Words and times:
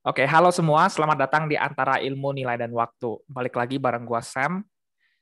Oke, 0.00 0.24
halo 0.24 0.48
semua. 0.48 0.88
Selamat 0.88 1.28
datang 1.28 1.44
di 1.44 1.60
Antara 1.60 2.00
Ilmu, 2.00 2.32
Nilai, 2.32 2.56
dan 2.56 2.72
Waktu. 2.72 3.20
Balik 3.28 3.52
lagi 3.52 3.76
bareng 3.76 4.08
gua 4.08 4.24
Sam. 4.24 4.64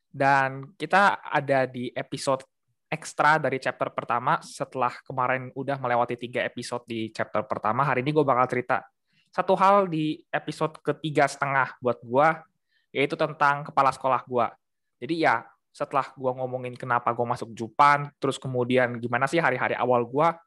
Dan 0.06 0.70
kita 0.78 1.18
ada 1.18 1.66
di 1.66 1.90
episode 1.90 2.46
ekstra 2.86 3.42
dari 3.42 3.58
chapter 3.58 3.90
pertama 3.90 4.38
setelah 4.38 4.94
kemarin 5.02 5.50
udah 5.58 5.82
melewati 5.82 6.14
tiga 6.14 6.46
episode 6.46 6.86
di 6.86 7.10
chapter 7.10 7.42
pertama. 7.42 7.82
Hari 7.82 8.06
ini 8.06 8.14
gue 8.14 8.22
bakal 8.22 8.46
cerita 8.46 8.86
satu 9.34 9.58
hal 9.58 9.90
di 9.90 10.22
episode 10.30 10.78
ketiga 10.78 11.26
setengah 11.26 11.74
buat 11.82 11.98
gua, 12.06 12.46
yaitu 12.94 13.18
tentang 13.18 13.66
kepala 13.66 13.90
sekolah 13.90 14.22
gua. 14.30 14.54
Jadi 15.02 15.26
ya, 15.26 15.42
setelah 15.74 16.06
gua 16.14 16.38
ngomongin 16.38 16.78
kenapa 16.78 17.10
gue 17.10 17.26
masuk 17.26 17.50
Jupan, 17.50 18.14
terus 18.22 18.38
kemudian 18.38 19.02
gimana 19.02 19.26
sih 19.26 19.42
hari-hari 19.42 19.74
awal 19.74 20.06
gua, 20.06 20.38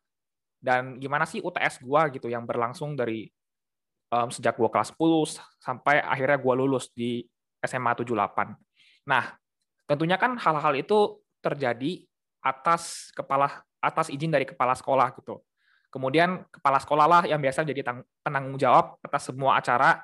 dan 0.63 0.95
gimana 1.03 1.27
sih 1.27 1.43
UTS 1.43 1.83
gua 1.83 2.07
gitu 2.07 2.31
yang 2.31 2.47
berlangsung 2.47 2.95
dari 2.95 3.27
um, 4.11 4.27
sejak 4.29 4.59
gue 4.59 4.69
kelas 4.69 4.91
10 4.93 5.39
sampai 5.57 6.03
akhirnya 6.03 6.37
gue 6.37 6.53
lulus 6.53 6.91
di 6.91 7.23
SMA 7.63 7.95
78. 7.95 8.11
Nah, 9.07 9.23
tentunya 9.87 10.19
kan 10.19 10.35
hal-hal 10.37 10.73
itu 10.77 11.17
terjadi 11.41 12.05
atas 12.43 13.09
kepala 13.15 13.63
atas 13.81 14.13
izin 14.13 14.29
dari 14.29 14.45
kepala 14.45 14.77
sekolah 14.77 15.15
gitu. 15.17 15.41
Kemudian 15.91 16.47
kepala 16.47 16.79
sekolah 16.79 17.05
lah 17.09 17.23
yang 17.27 17.41
biasa 17.41 17.67
jadi 17.67 17.83
penanggung 18.23 18.55
jawab 18.55 18.95
atas 19.03 19.27
semua 19.27 19.59
acara 19.59 19.99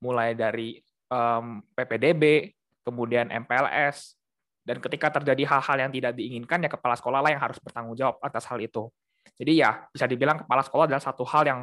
mulai 0.00 0.32
dari 0.32 0.80
um, 1.12 1.60
PPDB, 1.76 2.54
kemudian 2.86 3.28
MPLS, 3.28 4.16
dan 4.64 4.80
ketika 4.80 5.12
terjadi 5.20 5.44
hal-hal 5.44 5.76
yang 5.88 5.90
tidak 5.92 6.12
diinginkan 6.16 6.64
ya 6.64 6.70
kepala 6.72 6.96
sekolah 6.96 7.20
lah 7.20 7.30
yang 7.30 7.42
harus 7.42 7.60
bertanggung 7.60 7.94
jawab 7.98 8.16
atas 8.24 8.48
hal 8.48 8.58
itu. 8.58 8.88
Jadi 9.36 9.60
ya 9.60 9.84
bisa 9.92 10.08
dibilang 10.08 10.40
kepala 10.40 10.64
sekolah 10.64 10.88
adalah 10.88 11.02
satu 11.02 11.26
hal 11.28 11.44
yang 11.44 11.60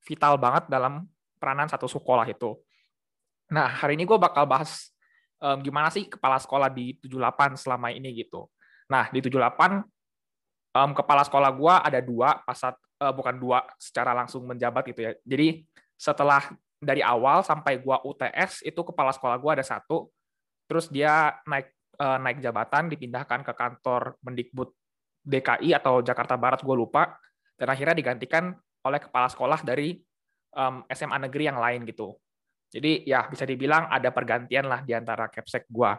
vital 0.00 0.40
banget 0.40 0.66
dalam 0.72 1.04
peranan 1.40 1.66
satu 1.72 1.88
sekolah 1.88 2.28
itu. 2.28 2.60
Nah, 3.50 3.66
hari 3.66 3.96
ini 3.96 4.04
gue 4.04 4.20
bakal 4.20 4.44
bahas 4.44 4.92
um, 5.40 5.58
gimana 5.64 5.88
sih 5.88 6.06
kepala 6.06 6.38
sekolah 6.38 6.68
di 6.68 6.94
78 7.02 7.56
selama 7.56 7.90
ini 7.90 8.12
gitu. 8.14 8.46
Nah, 8.92 9.08
di 9.08 9.18
78 9.24 9.82
um, 10.76 10.90
kepala 10.94 11.24
sekolah 11.24 11.50
gue 11.50 11.74
ada 11.74 12.00
dua, 12.04 12.44
pasat 12.44 12.76
uh, 13.02 13.10
bukan 13.10 13.40
dua 13.40 13.64
secara 13.80 14.14
langsung 14.14 14.46
menjabat 14.46 14.86
gitu 14.92 15.00
ya. 15.10 15.12
Jadi 15.24 15.64
setelah 15.96 16.52
dari 16.80 17.02
awal 17.04 17.44
sampai 17.44 17.80
gue 17.80 17.96
UTS 18.06 18.64
itu 18.64 18.80
kepala 18.84 19.10
sekolah 19.12 19.36
gue 19.40 19.50
ada 19.60 19.64
satu, 19.64 20.08
terus 20.64 20.88
dia 20.88 21.34
naik 21.44 21.68
uh, 22.00 22.18
naik 22.20 22.40
jabatan 22.40 22.88
dipindahkan 22.88 23.44
ke 23.44 23.52
kantor 23.52 24.16
Mendikbud 24.24 24.70
DKI 25.20 25.76
atau 25.76 26.00
Jakarta 26.00 26.40
Barat 26.40 26.64
gue 26.64 26.76
lupa, 26.76 27.20
dan 27.60 27.68
akhirnya 27.68 27.92
digantikan 27.92 28.56
oleh 28.80 29.00
kepala 29.02 29.28
sekolah 29.28 29.60
dari 29.60 30.00
um, 30.54 30.86
SMA 30.90 31.18
negeri 31.28 31.50
yang 31.50 31.58
lain 31.58 31.86
gitu. 31.86 32.14
Jadi 32.70 33.02
ya 33.02 33.26
bisa 33.26 33.42
dibilang 33.42 33.90
ada 33.90 34.14
pergantian 34.14 34.70
lah 34.70 34.80
di 34.86 34.94
antara 34.94 35.26
capsek 35.26 35.66
gua. 35.66 35.98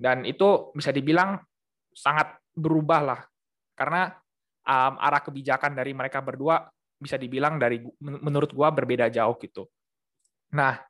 Dan 0.00 0.24
itu 0.24 0.72
bisa 0.72 0.88
dibilang 0.90 1.36
sangat 1.92 2.40
berubah 2.56 3.00
lah. 3.04 3.20
Karena 3.76 4.08
um, 4.64 4.94
arah 4.96 5.20
kebijakan 5.20 5.76
dari 5.76 5.92
mereka 5.92 6.24
berdua 6.24 6.64
bisa 7.00 7.20
dibilang 7.20 7.60
dari 7.60 7.84
menurut 8.00 8.52
gua 8.52 8.72
berbeda 8.72 9.12
jauh 9.12 9.36
gitu. 9.40 9.68
Nah, 10.50 10.80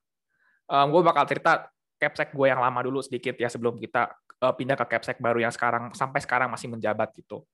um, 0.71 0.87
gue 0.89 1.03
bakal 1.05 1.25
cerita 1.29 1.69
capsek 2.01 2.33
gue 2.33 2.47
yang 2.49 2.63
lama 2.63 2.81
dulu 2.81 3.05
sedikit 3.05 3.37
ya 3.37 3.53
sebelum 3.53 3.77
kita 3.77 4.09
uh, 4.41 4.55
pindah 4.57 4.79
ke 4.79 4.87
capsek 4.97 5.21
baru 5.21 5.45
yang 5.45 5.53
sekarang 5.53 5.93
sampai 5.93 6.23
sekarang 6.25 6.49
masih 6.49 6.73
menjabat 6.73 7.13
gitu. 7.13 7.45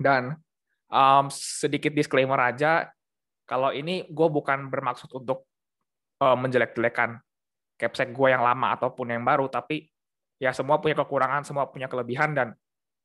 Dan 0.00 0.40
um, 0.88 1.28
sedikit 1.28 1.92
disclaimer 1.92 2.40
aja, 2.40 2.88
kalau 3.52 3.68
ini 3.68 4.08
gue 4.08 4.28
bukan 4.32 4.72
bermaksud 4.72 5.12
untuk 5.12 5.44
uh, 6.24 6.32
menjelek-jelekan 6.40 7.20
capsek 7.76 8.16
gue 8.16 8.28
yang 8.32 8.40
lama 8.40 8.72
ataupun 8.72 9.12
yang 9.12 9.20
baru, 9.20 9.52
tapi 9.52 9.92
ya 10.40 10.56
semua 10.56 10.80
punya 10.80 10.96
kekurangan, 10.96 11.44
semua 11.44 11.68
punya 11.68 11.84
kelebihan, 11.84 12.32
dan 12.32 12.48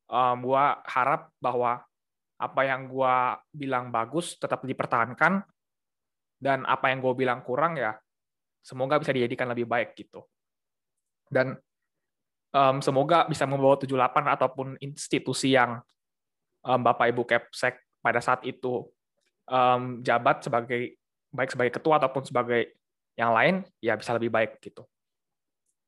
um, 0.07 0.40
gue 0.40 0.63
harap 0.88 1.36
bahwa 1.44 1.84
apa 2.40 2.62
yang 2.63 2.88
gue 2.88 3.16
bilang 3.52 3.91
bagus 3.91 4.40
tetap 4.40 4.63
dipertahankan, 4.63 5.44
dan 6.40 6.63
apa 6.63 6.96
yang 6.96 7.03
gue 7.03 7.12
bilang 7.12 7.44
kurang 7.44 7.75
ya 7.75 8.00
semoga 8.63 9.03
bisa 9.03 9.12
dijadikan 9.12 9.52
lebih 9.52 9.68
baik 9.68 10.00
gitu. 10.00 10.24
Dan 11.28 11.59
um, 12.56 12.80
semoga 12.80 13.28
bisa 13.28 13.44
membawa 13.44 13.75
78 13.75 14.28
ataupun 14.31 14.68
institusi 14.80 15.56
yang 15.56 15.84
um, 16.63 16.80
Bapak 16.80 17.12
Ibu 17.12 17.28
Capsek 17.28 17.84
pada 18.00 18.24
saat 18.24 18.44
itu 18.47 18.88
um, 19.47 20.03
jabat 20.03 20.44
sebagai 20.44 21.00
baik 21.31 21.52
sebagai 21.52 21.74
ketua 21.80 22.00
ataupun 22.00 22.24
sebagai 22.24 22.78
yang 23.18 23.34
lain 23.34 23.66
ya 23.81 23.97
bisa 23.97 24.13
lebih 24.16 24.30
baik 24.30 24.62
gitu. 24.62 24.85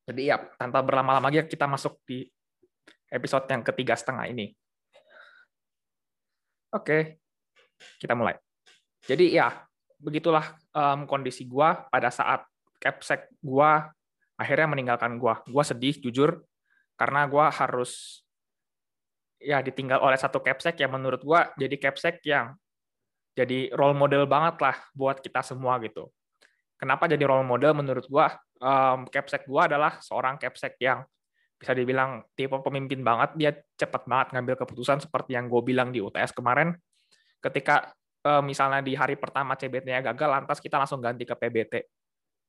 Jadi 0.10 0.34
ya 0.34 0.42
tanpa 0.58 0.82
berlama-lama 0.82 1.30
lagi 1.30 1.46
kita 1.46 1.70
masuk 1.70 2.02
di 2.10 2.26
episode 3.14 3.46
yang 3.46 3.62
ketiga 3.62 3.94
setengah 3.94 4.26
ini. 4.26 4.50
Oke, 6.74 7.22
kita 8.02 8.18
mulai. 8.18 8.38
Jadi 9.06 9.38
ya 9.38 9.54
begitulah 10.02 10.58
um, 10.74 11.06
kondisi 11.06 11.46
gua 11.46 11.86
pada 11.90 12.10
saat 12.10 12.46
capsek 12.82 13.30
gua 13.42 13.90
akhirnya 14.34 14.74
meninggalkan 14.74 15.22
gua. 15.22 15.46
Gua 15.46 15.62
sedih 15.62 15.98
jujur 16.02 16.42
karena 16.98 17.30
gua 17.30 17.54
harus 17.54 18.26
ya 19.38 19.62
ditinggal 19.62 20.02
oleh 20.02 20.18
satu 20.18 20.42
capsek 20.42 20.82
yang 20.82 20.94
menurut 20.94 21.22
gua 21.22 21.54
jadi 21.56 21.78
capsek 21.78 22.22
yang 22.26 22.58
jadi 23.38 23.72
role 23.74 23.96
model 23.96 24.26
banget 24.26 24.62
lah 24.62 24.78
buat 24.94 25.22
kita 25.22 25.42
semua 25.46 25.78
gitu. 25.84 26.10
Kenapa 26.80 27.06
jadi 27.12 27.24
role 27.28 27.46
model 27.46 27.76
menurut 27.76 28.06
gua? 28.08 28.34
Um, 28.60 29.08
capsek 29.08 29.48
gua 29.48 29.68
adalah 29.72 30.00
seorang 30.04 30.36
capsek 30.40 30.80
yang 30.80 31.04
bisa 31.60 31.76
dibilang 31.76 32.24
tipe 32.40 32.56
pemimpin 32.64 33.04
banget, 33.04 33.30
dia 33.36 33.52
cepat 33.76 34.08
banget 34.08 34.28
ngambil 34.32 34.56
keputusan 34.64 35.04
seperti 35.04 35.36
yang 35.36 35.52
gue 35.52 35.60
bilang 35.60 35.92
di 35.92 36.00
UTS 36.00 36.32
kemarin. 36.32 36.72
Ketika 37.44 37.92
um, 38.24 38.48
misalnya 38.48 38.80
di 38.80 38.96
hari 38.96 39.20
pertama 39.20 39.60
CBT-nya 39.60 40.00
gagal, 40.16 40.30
lantas 40.40 40.64
kita 40.64 40.80
langsung 40.80 41.04
ganti 41.04 41.28
ke 41.28 41.36
PBT. 41.36 41.84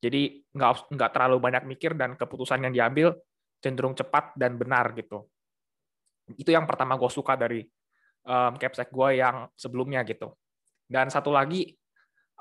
Jadi 0.00 0.46
nggak 0.54 0.94
nggak 0.94 1.10
terlalu 1.10 1.36
banyak 1.42 1.66
mikir 1.66 1.98
dan 1.98 2.14
keputusan 2.14 2.62
yang 2.62 2.72
diambil 2.72 3.18
cenderung 3.58 3.98
cepat 3.98 4.32
dan 4.38 4.54
benar 4.54 4.94
gitu. 4.94 5.26
Itu 6.38 6.54
yang 6.54 6.64
pertama 6.64 6.94
gue 6.94 7.10
suka 7.10 7.34
dari 7.34 7.66
um, 8.24 8.54
capsek 8.56 8.94
gue 8.94 9.08
yang 9.18 9.50
sebelumnya 9.58 10.06
gitu. 10.06 10.30
Dan 10.90 11.06
satu 11.06 11.30
lagi 11.30 11.70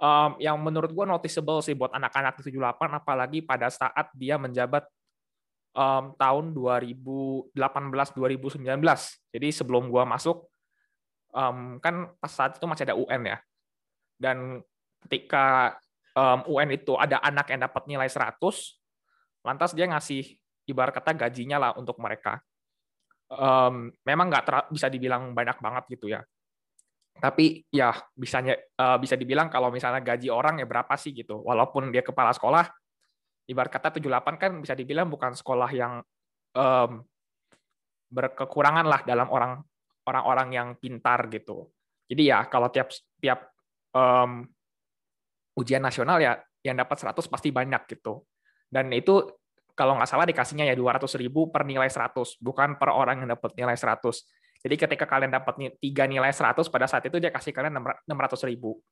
um, 0.01 0.33
yang 0.41 0.57
menurut 0.57 0.89
gue 0.89 1.05
noticeable 1.05 1.61
sih 1.61 1.77
buat 1.77 1.93
anak-anak 1.93 2.41
di 2.41 2.49
78 2.49 2.97
apalagi 2.97 3.39
pada 3.45 3.69
saat 3.69 4.09
dia 4.17 4.41
menjabat 4.41 4.89
um, 5.77 6.17
tahun 6.17 6.57
2018 6.57 7.53
2019. 7.53 8.65
Jadi 9.37 9.47
sebelum 9.53 9.93
gue 9.93 10.03
masuk 10.09 10.49
um, 11.37 11.77
kan 11.77 12.09
pas 12.17 12.33
saat 12.33 12.57
itu 12.57 12.65
masih 12.65 12.89
ada 12.89 12.97
UN 12.97 13.21
ya. 13.29 13.37
Dan 14.17 14.65
ketika 15.05 15.77
um, 16.17 16.57
UN 16.57 16.73
itu 16.73 16.97
ada 16.97 17.21
anak 17.21 17.53
yang 17.53 17.61
dapat 17.69 17.85
nilai 17.85 18.09
100, 18.09 18.33
lantas 19.45 19.77
dia 19.77 19.85
ngasih 19.85 20.25
ibarat 20.65 20.97
kata 20.97 21.13
gajinya 21.13 21.61
lah 21.61 21.71
untuk 21.77 22.01
mereka. 22.01 22.41
Um, 23.29 23.93
memang 24.09 24.33
nggak 24.33 24.73
bisa 24.73 24.89
dibilang 24.89 25.37
banyak 25.37 25.61
banget 25.61 25.85
gitu 25.93 26.09
ya 26.09 26.25
tapi 27.19 27.67
ya 27.67 27.91
bisanya 28.15 28.55
uh, 28.79 28.95
bisa 28.95 29.19
dibilang 29.19 29.51
kalau 29.51 29.69
misalnya 29.69 29.99
gaji 29.99 30.31
orang 30.31 30.63
ya 30.63 30.65
berapa 30.65 30.95
sih 30.95 31.11
gitu. 31.11 31.43
Walaupun 31.43 31.91
dia 31.91 31.99
kepala 31.99 32.31
sekolah 32.31 32.65
ibarat 33.49 33.71
kata 33.73 33.99
78 33.99 34.39
kan 34.39 34.51
bisa 34.61 34.77
dibilang 34.77 35.09
bukan 35.09 35.33
sekolah 35.33 35.69
yang 35.73 35.99
um, 36.53 37.01
berkekurangan 38.09 38.85
lah 38.85 39.01
dalam 39.03 39.27
orang 39.29 39.59
orang-orang 40.05 40.49
yang 40.53 40.67
pintar 40.77 41.27
gitu. 41.27 41.69
Jadi 42.09 42.29
ya 42.29 42.45
kalau 42.47 42.69
tiap 42.73 42.89
tiap 43.21 43.53
um, 43.93 44.47
ujian 45.57 45.81
nasional 45.81 46.17
ya 46.17 46.39
yang 46.63 46.77
dapat 46.77 46.97
100 46.97 47.19
pasti 47.27 47.49
banyak 47.49 47.83
gitu. 47.89 48.23
Dan 48.69 48.93
itu 48.93 49.25
kalau 49.73 49.95
nggak 49.97 50.09
salah 50.09 50.27
dikasihnya 50.27 50.69
ya 50.69 50.75
200 50.75 51.07
ribu 51.19 51.49
per 51.49 51.65
nilai 51.65 51.87
100 51.87 52.39
bukan 52.43 52.77
per 52.77 52.89
orang 52.93 53.23
yang 53.25 53.29
dapat 53.33 53.55
nilai 53.57 53.77
100 53.77 54.01
jadi 54.59 54.75
ketika 54.75 55.07
kalian 55.07 55.31
dapat 55.31 55.55
tiga 55.79 56.03
nilai 56.03 56.35
100 56.35 56.59
pada 56.67 56.83
saat 56.83 57.07
itu 57.07 57.15
dia 57.15 57.31
kasih 57.31 57.55
kalian 57.55 57.79
600 57.79 58.49
ribu 58.51 58.83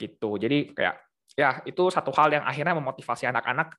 gitu. 0.00 0.40
Jadi 0.40 0.72
kayak 0.72 0.96
ya 1.36 1.60
itu 1.68 1.92
satu 1.92 2.08
hal 2.16 2.40
yang 2.40 2.44
akhirnya 2.48 2.72
memotivasi 2.80 3.28
anak-anak 3.28 3.76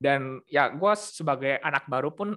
dan 0.00 0.40
ya 0.48 0.72
gue 0.72 0.92
sebagai 0.96 1.60
anak 1.60 1.84
baru 1.92 2.08
pun 2.16 2.32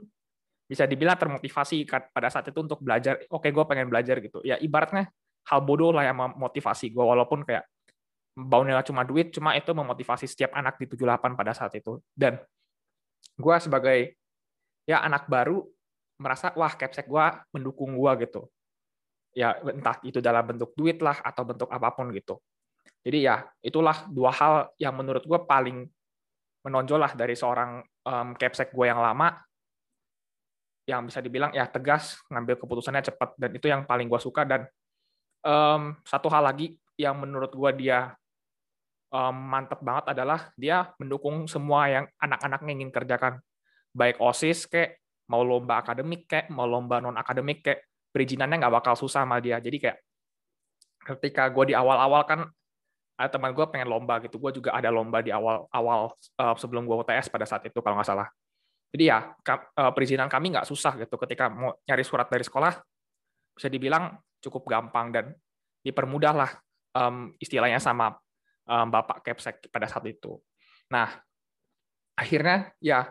bisa 0.68 0.84
dibilang 0.84 1.16
termotivasi 1.16 1.88
pada 1.88 2.28
saat 2.28 2.52
itu 2.52 2.60
untuk 2.60 2.84
belajar. 2.84 3.24
Oke, 3.32 3.56
gue 3.56 3.64
pengen 3.64 3.88
belajar 3.88 4.20
gitu. 4.20 4.44
Ya 4.44 4.60
ibaratnya 4.60 5.08
hal 5.48 5.64
bodoh 5.64 5.96
lah 5.96 6.04
yang 6.12 6.20
memotivasi 6.20 6.92
gue 6.92 7.04
walaupun 7.04 7.48
kayak 7.48 7.64
baunya 8.36 8.84
cuma 8.84 9.08
duit, 9.08 9.32
cuma 9.32 9.56
itu 9.56 9.72
memotivasi 9.72 10.28
setiap 10.28 10.52
anak 10.60 10.76
di 10.76 10.92
78 10.92 11.40
pada 11.40 11.56
saat 11.56 11.72
itu. 11.80 12.04
Dan 12.12 12.36
gue 13.40 13.56
sebagai 13.64 14.20
ya 14.84 15.00
anak 15.08 15.32
baru 15.32 15.64
merasa 16.22 16.54
wah 16.54 16.70
capsek 16.78 17.10
gue 17.10 17.26
mendukung 17.58 17.98
gue 17.98 18.12
gitu. 18.30 18.46
Ya 19.34 19.58
entah 19.66 19.98
itu 20.06 20.22
dalam 20.22 20.46
bentuk 20.46 20.78
duit 20.78 21.02
lah 21.02 21.18
atau 21.26 21.42
bentuk 21.42 21.68
apa 21.74 21.90
pun 21.98 22.14
gitu. 22.14 22.38
Jadi 23.02 23.26
ya 23.26 23.42
itulah 23.66 24.06
dua 24.06 24.30
hal 24.30 24.54
yang 24.78 24.94
menurut 24.94 25.26
gue 25.26 25.40
paling 25.50 25.90
menonjol 26.62 27.02
lah 27.02 27.18
dari 27.18 27.34
seorang 27.34 27.82
um, 28.06 28.38
capsek 28.38 28.70
gue 28.70 28.86
yang 28.86 29.02
lama 29.02 29.34
yang 30.86 31.10
bisa 31.10 31.22
dibilang 31.22 31.50
ya 31.54 31.66
tegas 31.70 32.22
ngambil 32.30 32.58
keputusannya 32.62 33.06
cepat 33.06 33.38
dan 33.38 33.50
itu 33.58 33.66
yang 33.66 33.82
paling 33.90 34.06
gue 34.06 34.22
suka. 34.22 34.46
Dan 34.46 34.70
um, 35.42 35.98
satu 36.06 36.30
hal 36.30 36.46
lagi 36.46 36.78
yang 37.02 37.18
menurut 37.18 37.50
gue 37.50 37.72
dia 37.82 38.14
um, 39.10 39.34
mantep 39.34 39.82
banget 39.82 40.14
adalah 40.14 40.54
dia 40.54 40.94
mendukung 41.02 41.50
semua 41.50 41.90
yang 41.90 42.06
anak-anaknya 42.22 42.72
ingin 42.78 42.92
kerjakan. 42.94 43.42
Baik 43.92 44.22
osis 44.22 44.70
kayak 44.70 45.01
mau 45.32 45.48
lomba 45.48 45.80
akademik 45.80 46.28
kayak 46.28 46.52
mau 46.52 46.68
lomba 46.68 47.00
non 47.00 47.16
akademik 47.16 47.64
kayak 47.64 47.88
perizinannya 48.12 48.60
nggak 48.60 48.76
bakal 48.84 49.00
susah 49.00 49.24
sama 49.24 49.40
dia 49.40 49.64
jadi 49.64 49.78
kayak 49.80 49.98
ketika 51.02 51.48
gue 51.50 51.72
di 51.72 51.76
awal-awal 51.76 52.28
kan 52.28 52.52
ada 53.22 53.30
teman 53.30 53.54
gue 53.54 53.66
pengen 53.70 53.90
lomba 53.90 54.18
gitu. 54.26 54.42
Gue 54.42 54.50
juga 54.50 54.74
ada 54.74 54.90
lomba 54.90 55.22
di 55.22 55.30
awal-awal 55.30 56.10
uh, 56.42 56.56
sebelum 56.58 56.90
gue 56.90 56.98
UTS 57.06 57.30
pada 57.30 57.46
saat 57.46 57.62
itu 57.70 57.78
kalau 57.78 58.02
nggak 58.02 58.10
salah. 58.10 58.28
Jadi 58.92 59.04
ya 59.08 59.30
uh, 59.30 59.92
perizinan 59.94 60.26
kami 60.26 60.58
nggak 60.58 60.66
susah 60.66 60.98
gitu. 60.98 61.16
Ketika 61.22 61.54
mau 61.54 61.78
nyari 61.86 62.02
surat 62.02 62.26
dari 62.26 62.42
sekolah, 62.42 62.74
bisa 63.54 63.68
dibilang 63.70 64.18
cukup 64.42 64.66
gampang 64.66 65.14
dan 65.14 65.26
dipermudah 65.86 66.34
lah 66.34 66.52
um, 66.98 67.30
istilahnya 67.38 67.78
sama 67.78 68.18
um, 68.66 68.88
Bapak 68.90 69.22
Kepsek 69.22 69.70
pada 69.70 69.86
saat 69.86 70.04
itu. 70.10 70.42
Nah, 70.90 71.14
akhirnya 72.18 72.74
ya, 72.82 73.06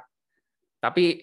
tapi 0.83 1.23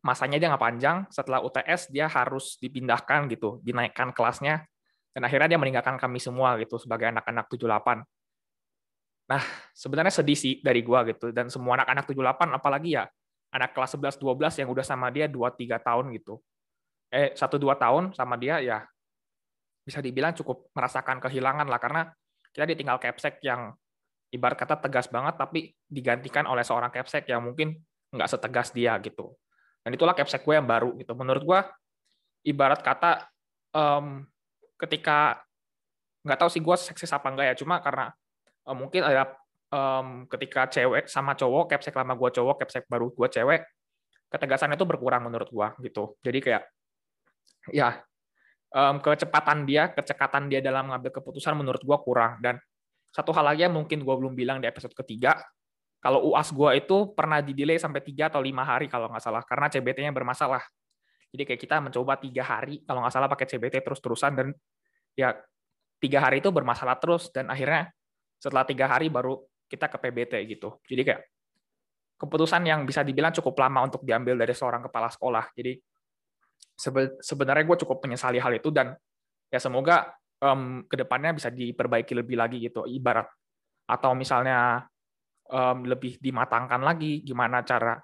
masanya 0.00 0.40
dia 0.40 0.48
nggak 0.52 0.64
panjang. 0.64 0.96
Setelah 1.12 1.44
UTS 1.44 1.92
dia 1.92 2.08
harus 2.08 2.56
dipindahkan 2.60 3.28
gitu, 3.32 3.60
dinaikkan 3.64 4.12
kelasnya 4.16 4.64
dan 5.12 5.22
akhirnya 5.26 5.56
dia 5.56 5.60
meninggalkan 5.60 5.98
kami 5.98 6.22
semua 6.22 6.54
gitu 6.60 6.78
sebagai 6.78 7.10
anak-anak 7.10 7.50
78 7.50 8.06
Nah, 9.30 9.42
sebenarnya 9.70 10.10
sedih 10.10 10.34
sih 10.34 10.58
dari 10.58 10.82
gua 10.82 11.06
gitu 11.06 11.30
dan 11.30 11.46
semua 11.46 11.78
anak-anak 11.78 12.02
78 12.10 12.50
apalagi 12.50 12.98
ya 12.98 13.06
anak 13.54 13.70
kelas 13.78 13.94
11 13.94 14.18
12 14.18 14.58
yang 14.58 14.68
udah 14.74 14.82
sama 14.82 15.06
dia 15.14 15.30
2 15.30 15.54
3 15.54 15.78
tahun 15.78 16.10
gitu. 16.18 16.42
Eh 17.14 17.30
1 17.38 17.54
2 17.54 17.78
tahun 17.78 18.10
sama 18.10 18.34
dia 18.34 18.58
ya 18.58 18.82
bisa 19.86 20.02
dibilang 20.02 20.34
cukup 20.34 20.74
merasakan 20.74 21.22
kehilangan 21.22 21.66
lah 21.70 21.78
karena 21.78 22.02
kita 22.50 22.66
ditinggal 22.74 22.98
capsek 22.98 23.38
yang 23.46 23.70
ibarat 24.34 24.58
kata 24.58 24.82
tegas 24.82 25.06
banget 25.06 25.38
tapi 25.38 25.78
digantikan 25.86 26.50
oleh 26.50 26.66
seorang 26.66 26.90
capsek 26.90 27.30
yang 27.30 27.46
mungkin 27.46 27.78
nggak 28.10 28.26
setegas 28.26 28.74
dia 28.74 28.98
gitu. 28.98 29.38
Dan 29.80 29.96
itulah 29.96 30.12
capsek 30.12 30.44
gue 30.44 30.54
yang 30.56 30.68
baru 30.68 30.92
gitu. 31.00 31.12
Menurut 31.16 31.42
gue 31.44 31.60
ibarat 32.48 32.80
kata 32.80 33.28
um, 33.72 34.24
ketika 34.76 35.40
nggak 36.20 36.38
tahu 36.40 36.50
sih 36.52 36.60
gue 36.60 36.76
seksis 36.76 37.12
apa 37.12 37.32
enggak 37.32 37.46
ya. 37.52 37.54
Cuma 37.56 37.80
karena 37.80 38.12
uh, 38.68 38.76
mungkin 38.76 39.04
ada 39.04 39.32
um, 39.72 40.28
ketika 40.28 40.68
cewek 40.68 41.08
sama 41.08 41.32
cowok 41.32 41.72
capsek 41.72 41.96
lama 41.96 42.12
gue 42.16 42.30
cowok 42.30 42.56
capsek 42.64 42.84
baru 42.90 43.08
gue 43.12 43.28
cewek 43.30 43.60
ketegasan 44.30 44.70
itu 44.76 44.86
berkurang 44.86 45.26
menurut 45.26 45.48
gue 45.50 45.90
gitu. 45.90 46.14
Jadi 46.22 46.38
kayak 46.38 46.62
ya 47.72 47.98
um, 48.72 49.00
kecepatan 49.02 49.66
dia 49.66 49.90
kecekatan 49.90 50.46
dia 50.52 50.60
dalam 50.62 50.92
mengambil 50.92 51.10
keputusan 51.18 51.56
menurut 51.56 51.82
gue 51.82 51.98
kurang. 52.04 52.38
Dan 52.38 52.60
satu 53.10 53.34
hal 53.34 53.42
lagi 53.42 53.66
yang 53.66 53.74
mungkin 53.74 54.06
gue 54.06 54.14
belum 54.14 54.38
bilang 54.38 54.62
di 54.62 54.70
episode 54.70 54.94
ketiga 54.94 55.34
kalau 56.00 56.32
UAS 56.32 56.50
gue 56.50 56.70
itu 56.80 57.12
pernah 57.12 57.44
di 57.44 57.52
delay 57.52 57.76
sampai 57.76 58.00
tiga 58.00 58.32
atau 58.32 58.40
lima 58.40 58.64
hari 58.64 58.88
kalau 58.88 59.08
nggak 59.12 59.22
salah 59.22 59.44
karena 59.44 59.68
CBT-nya 59.68 60.12
bermasalah 60.16 60.64
jadi 61.30 61.42
kayak 61.46 61.60
kita 61.62 61.76
mencoba 61.78 62.18
tiga 62.18 62.42
hari 62.42 62.82
kalau 62.82 63.06
nggak 63.06 63.14
salah 63.14 63.28
pakai 63.30 63.46
CBT 63.46 63.86
terus-terusan 63.86 64.32
dan 64.34 64.48
ya 65.14 65.38
tiga 66.02 66.18
hari 66.18 66.42
itu 66.42 66.50
bermasalah 66.50 66.98
terus 66.98 67.30
dan 67.30 67.46
akhirnya 67.46 67.94
setelah 68.42 68.66
tiga 68.66 68.90
hari 68.90 69.06
baru 69.12 69.38
kita 69.70 69.86
ke 69.86 69.96
PBT 70.02 70.34
gitu. 70.50 70.82
Jadi 70.90 71.02
kayak 71.06 71.22
keputusan 72.18 72.66
yang 72.66 72.82
bisa 72.82 73.06
dibilang 73.06 73.30
cukup 73.30 73.54
lama 73.62 73.86
untuk 73.86 74.02
diambil 74.02 74.34
dari 74.34 74.50
seorang 74.50 74.82
kepala 74.90 75.06
sekolah. 75.06 75.54
Jadi 75.54 75.78
sebenarnya 77.22 77.64
gue 77.64 77.78
cukup 77.86 78.02
menyesali 78.02 78.42
hal 78.42 78.50
itu 78.56 78.74
dan 78.74 78.96
ya 79.52 79.60
semoga 79.62 80.10
um, 80.42 80.82
ke 80.90 80.98
depannya 80.98 81.38
bisa 81.38 81.54
diperbaiki 81.54 82.18
lebih 82.18 82.34
lagi 82.34 82.58
gitu. 82.58 82.90
Ibarat 82.90 83.30
atau 83.86 84.18
misalnya 84.18 84.82
um, 85.50 85.84
lebih 85.84 86.16
dimatangkan 86.22 86.80
lagi 86.80 87.20
gimana 87.26 87.66
cara 87.66 87.98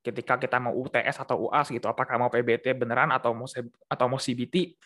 ketika 0.00 0.38
kita 0.38 0.62
mau 0.62 0.70
UTS 0.70 1.26
atau 1.26 1.50
UAS 1.50 1.66
gitu, 1.74 1.90
apakah 1.90 2.14
mau 2.14 2.30
PBT 2.30 2.78
beneran 2.78 3.10
atau 3.10 3.34
mau 3.34 3.50
atau 3.90 4.06
mau 4.06 4.22
CBT, 4.22 4.78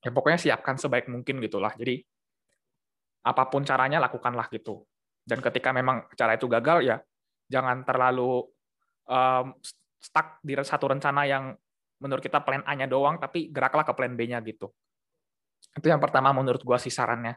ya 0.00 0.08
pokoknya 0.08 0.40
siapkan 0.40 0.80
sebaik 0.80 1.06
mungkin 1.12 1.36
gitulah. 1.44 1.76
Jadi 1.76 2.00
apa 3.28 3.44
pun 3.52 3.60
caranya 3.68 4.00
lakukanlah 4.00 4.48
gitu. 4.48 4.88
Dan 5.20 5.44
ketika 5.44 5.68
memang 5.76 6.08
cara 6.16 6.40
itu 6.40 6.48
gagal 6.48 6.80
ya 6.80 6.96
jangan 7.52 7.84
terlalu 7.84 8.48
um, 9.04 9.52
stuck 10.00 10.40
di 10.40 10.56
satu 10.56 10.88
rencana 10.88 11.28
yang 11.28 11.52
menurut 12.00 12.24
kita 12.24 12.40
plan 12.40 12.64
A-nya 12.64 12.88
doang, 12.88 13.20
tapi 13.20 13.52
geraklah 13.52 13.84
ke 13.84 13.92
plan 13.92 14.14
B-nya 14.16 14.40
gitu. 14.46 14.72
Itu 15.76 15.92
yang 15.92 16.00
pertama 16.00 16.32
menurut 16.32 16.62
gua 16.64 16.80
sih 16.80 16.94
sarannya. 16.94 17.36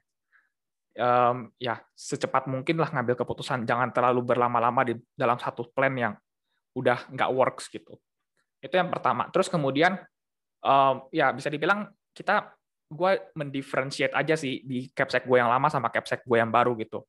Um, 0.92 1.56
ya 1.56 1.80
secepat 1.96 2.52
mungkin 2.52 2.76
lah 2.76 2.92
ngambil 2.92 3.16
keputusan, 3.16 3.64
jangan 3.64 3.96
terlalu 3.96 4.36
berlama-lama 4.36 4.84
di 4.84 5.00
dalam 5.16 5.40
satu 5.40 5.72
plan 5.72 5.96
yang 5.96 6.14
udah 6.76 7.08
nggak 7.08 7.32
works 7.32 7.72
gitu. 7.72 7.96
Itu 8.60 8.76
yang 8.76 8.92
pertama. 8.92 9.32
Terus 9.32 9.48
kemudian 9.48 9.96
um, 10.60 11.08
ya 11.16 11.32
bisa 11.32 11.48
dibilang 11.48 11.88
kita 12.12 12.52
gue 12.92 13.12
mendifferentiate 13.40 14.12
aja 14.12 14.36
sih 14.36 14.68
di 14.68 14.92
capsek 14.92 15.24
gue 15.24 15.40
yang 15.40 15.48
lama 15.48 15.72
sama 15.72 15.88
capsek 15.88 16.28
gue 16.28 16.38
yang 16.38 16.52
baru 16.52 16.76
gitu. 16.76 17.08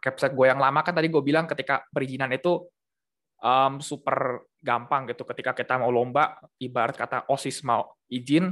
Capsek 0.00 0.32
gue 0.32 0.48
yang 0.48 0.56
lama 0.56 0.80
kan 0.80 0.96
tadi 0.96 1.12
gue 1.12 1.22
bilang 1.22 1.44
ketika 1.44 1.84
perizinan 1.92 2.32
itu 2.32 2.56
um, 3.44 3.84
super 3.84 4.48
gampang 4.64 5.12
gitu. 5.12 5.28
Ketika 5.28 5.52
kita 5.52 5.76
mau 5.76 5.92
lomba, 5.92 6.40
ibarat 6.56 6.96
kata 6.96 7.28
osis 7.28 7.60
mau 7.68 7.92
izin 8.08 8.48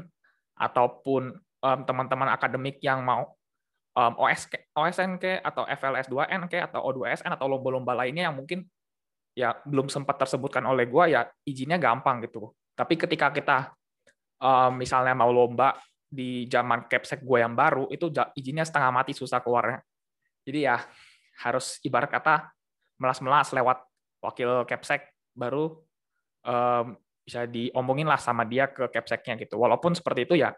ataupun 0.61 1.33
um, 1.65 1.81
teman-teman 1.89 2.29
akademik 2.37 2.85
yang 2.85 3.01
mau 3.01 3.40
um, 3.97 4.13
OS 4.19 4.51
OSN 4.77 5.19
ke 5.19 5.41
atau 5.43 5.67
FLS 5.67 6.07
2N 6.11 6.47
ke 6.47 6.59
atau 6.63 6.81
O2SN 6.91 7.35
atau 7.35 7.47
lomba-lomba 7.51 7.97
lainnya 7.97 8.31
yang 8.31 8.37
mungkin 8.39 8.67
ya 9.35 9.55
belum 9.63 9.87
sempat 9.87 10.19
tersebutkan 10.19 10.67
oleh 10.67 10.91
gue 10.91 11.05
ya 11.15 11.27
izinnya 11.47 11.79
gampang 11.79 12.23
gitu. 12.27 12.51
Tapi 12.75 12.95
ketika 12.99 13.31
kita 13.31 13.59
um, 14.43 14.79
misalnya 14.79 15.15
mau 15.15 15.31
lomba 15.31 15.79
di 16.11 16.51
zaman 16.51 16.91
capsek 16.91 17.23
gue 17.23 17.39
yang 17.39 17.55
baru 17.55 17.87
itu 17.95 18.11
izinnya 18.35 18.67
setengah 18.67 18.91
mati 18.91 19.15
susah 19.15 19.39
keluarnya. 19.39 19.79
Jadi 20.43 20.67
ya 20.67 20.77
harus 21.47 21.79
ibarat 21.87 22.11
kata 22.11 22.51
melas-melas 23.01 23.49
lewat 23.55 23.79
wakil 24.21 24.67
capsek 24.67 25.15
baru 25.33 25.79
um, 26.45 26.99
bisa 27.23 27.47
diomongin 27.47 28.11
lah 28.11 28.19
sama 28.19 28.43
dia 28.43 28.69
ke 28.69 28.91
capseknya 28.91 29.39
gitu. 29.39 29.57
Walaupun 29.57 29.95
seperti 29.95 30.27
itu 30.27 30.35
ya 30.43 30.51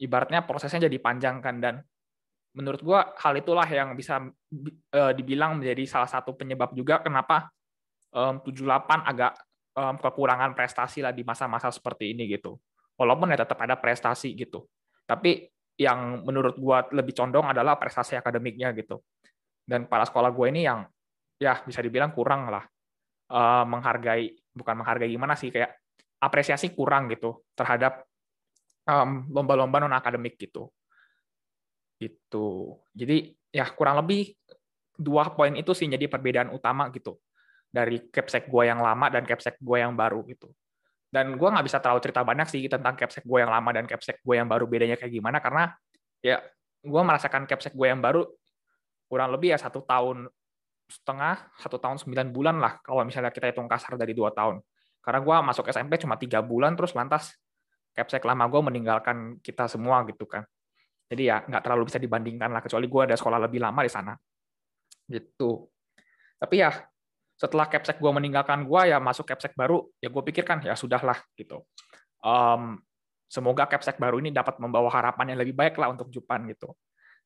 ibaratnya 0.00 0.44
prosesnya 0.44 0.86
jadi 0.86 0.98
panjang 1.00 1.40
kan 1.40 1.56
dan 1.58 1.74
menurut 2.56 2.80
gue 2.82 2.98
hal 2.98 3.34
itulah 3.38 3.68
yang 3.68 3.94
bisa 3.94 4.18
uh, 4.20 5.12
dibilang 5.14 5.62
menjadi 5.62 5.86
salah 5.86 6.10
satu 6.10 6.34
penyebab 6.34 6.74
juga 6.74 6.98
kenapa 6.98 7.50
um, 8.10 8.42
78 8.42 8.66
agak 9.06 9.32
um, 9.78 9.94
kekurangan 9.98 10.52
prestasi 10.58 11.02
lah 11.02 11.14
di 11.14 11.22
masa-masa 11.22 11.70
seperti 11.70 12.10
ini 12.10 12.26
gitu 12.26 12.58
walaupun 13.00 13.32
ya 13.32 13.40
tetap 13.40 13.56
ada 13.64 13.80
prestasi 13.80 14.36
gitu. 14.36 14.68
Tapi 15.08 15.48
yang 15.80 16.20
menurut 16.28 16.60
gua 16.60 16.84
lebih 16.92 17.16
condong 17.16 17.48
adalah 17.48 17.80
prestasi 17.80 18.20
akademiknya 18.20 18.76
gitu. 18.76 19.00
Dan 19.64 19.88
kepala 19.88 20.04
sekolah 20.04 20.28
gue 20.28 20.46
ini 20.52 20.68
yang 20.68 20.84
ya 21.40 21.64
bisa 21.64 21.80
dibilang 21.80 22.12
kurang 22.12 22.52
lah 22.52 22.60
uh, 23.32 23.64
menghargai, 23.64 24.36
bukan 24.52 24.74
menghargai 24.84 25.08
gimana 25.08 25.32
sih 25.38 25.48
kayak 25.48 25.72
apresiasi 26.20 26.76
kurang 26.76 27.08
gitu 27.08 27.40
terhadap 27.56 28.04
lomba-lomba 29.30 29.78
um, 29.80 29.84
non 29.88 29.96
akademik 29.96 30.36
gitu. 30.36 30.68
Gitu. 32.00 32.80
Jadi 32.96 33.36
ya 33.52 33.68
kurang 33.76 34.00
lebih 34.00 34.32
dua 34.96 35.28
poin 35.36 35.52
itu 35.52 35.76
sih 35.76 35.84
jadi 35.84 36.08
perbedaan 36.08 36.48
utama 36.48 36.88
gitu 36.88 37.20
dari 37.68 38.08
capsek 38.08 38.48
gue 38.48 38.64
yang 38.66 38.80
lama 38.80 39.12
dan 39.12 39.28
capsek 39.28 39.60
gue 39.60 39.76
yang 39.76 39.92
baru 39.92 40.24
gitu. 40.24 40.48
Dan 41.10 41.36
gue 41.36 41.48
nggak 41.48 41.66
bisa 41.66 41.78
terlalu 41.82 42.00
cerita 42.00 42.24
banyak 42.24 42.48
sih 42.48 42.64
tentang 42.66 42.96
capsek 42.96 43.26
gue 43.28 43.38
yang 43.38 43.52
lama 43.52 43.70
dan 43.76 43.84
capsek 43.84 44.24
gue 44.24 44.34
yang 44.34 44.48
baru 44.48 44.64
bedanya 44.64 44.96
kayak 44.96 45.12
gimana 45.12 45.38
karena 45.44 45.74
ya 46.24 46.40
gue 46.80 47.02
merasakan 47.04 47.44
capsek 47.44 47.76
gue 47.76 47.86
yang 47.86 48.00
baru 48.00 48.24
kurang 49.10 49.34
lebih 49.34 49.52
ya 49.52 49.58
satu 49.58 49.82
tahun 49.84 50.30
setengah 50.90 51.50
satu 51.60 51.78
tahun 51.78 51.98
sembilan 52.02 52.26
bulan 52.34 52.56
lah 52.58 52.78
kalau 52.82 53.02
misalnya 53.06 53.30
kita 53.30 53.52
hitung 53.52 53.68
kasar 53.68 54.00
dari 54.00 54.16
dua 54.16 54.32
tahun. 54.32 54.62
Karena 55.04 55.20
gue 55.20 55.36
masuk 55.52 55.68
SMP 55.68 56.00
cuma 56.00 56.16
tiga 56.16 56.40
bulan 56.40 56.74
terus 56.78 56.96
lantas 56.96 57.36
capsek 57.92 58.22
lama 58.24 58.46
gue 58.46 58.60
meninggalkan 58.62 59.42
kita 59.42 59.66
semua 59.66 60.06
gitu 60.06 60.24
kan 60.24 60.46
jadi 61.10 61.22
ya 61.26 61.36
nggak 61.42 61.62
terlalu 61.66 61.90
bisa 61.90 61.98
dibandingkan 61.98 62.54
lah 62.54 62.62
kecuali 62.62 62.86
gue 62.86 63.02
ada 63.10 63.16
sekolah 63.18 63.38
lebih 63.42 63.58
lama 63.58 63.82
di 63.82 63.90
sana. 63.90 64.14
Gitu. 65.10 65.66
Tapi 66.38 66.54
ya 66.54 66.70
setelah 67.34 67.66
capsek 67.66 67.98
gue 67.98 68.12
meninggalkan 68.14 68.62
gue 68.62 68.94
ya 68.94 69.02
masuk 69.02 69.26
capsek 69.26 69.58
baru 69.58 69.82
ya 69.98 70.06
gue 70.06 70.22
pikirkan 70.22 70.62
ya 70.62 70.78
sudahlah 70.78 71.18
gitu. 71.34 71.66
Um, 72.22 72.78
semoga 73.26 73.66
capsek 73.66 73.98
baru 73.98 74.22
ini 74.22 74.30
dapat 74.30 74.62
membawa 74.62 74.86
harapan 74.86 75.34
yang 75.34 75.42
lebih 75.42 75.58
baik 75.58 75.74
lah 75.82 75.90
untuk 75.90 76.14
Jupan 76.14 76.46
gitu. 76.46 76.70